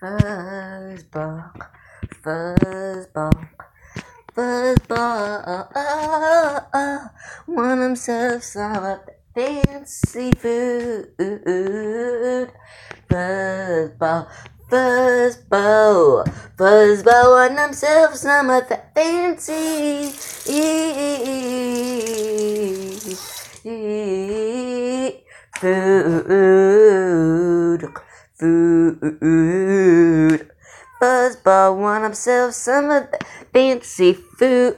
Fuzzball, 0.00 1.52
fuzzball, 2.24 3.48
fuzzball. 4.34 5.68
Want 7.46 7.82
himself 7.82 8.42
some 8.42 8.76
of 8.76 8.82
that 9.04 9.20
fancy 9.34 10.30
food. 10.38 11.12
Fuzzball, 13.10 14.26
fuzzball, 14.70 16.24
fuzzball. 16.56 17.32
Want 17.36 17.58
himself 17.58 18.14
some 18.14 18.48
of 18.48 18.66
that 18.70 18.94
fancy 18.94 20.12
food. 25.60 27.39
Food. 28.40 28.96
Fuzzball 30.98 31.76
want 31.76 32.04
himself 32.04 32.54
some 32.54 32.90
of 32.90 33.10
that 33.10 33.22
fancy 33.52 34.14
food. 34.14 34.76